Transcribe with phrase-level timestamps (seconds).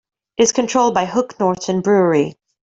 [0.37, 2.35] It is controlled by the Hook Norton Brewery.